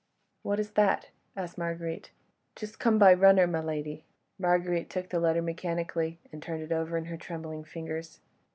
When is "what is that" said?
0.41-1.09